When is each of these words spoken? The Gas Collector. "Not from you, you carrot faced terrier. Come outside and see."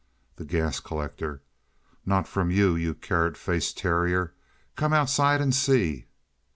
The 0.37 0.45
Gas 0.45 0.79
Collector. 0.79 1.43
"Not 2.07 2.27
from 2.27 2.49
you, 2.49 2.75
you 2.75 2.95
carrot 2.95 3.37
faced 3.37 3.77
terrier. 3.77 4.33
Come 4.75 4.93
outside 4.93 5.41
and 5.41 5.53
see." 5.53 6.07